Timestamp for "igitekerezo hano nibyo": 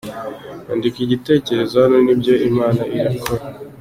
1.01-2.33